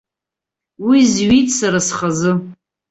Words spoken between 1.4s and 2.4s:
сара схазы.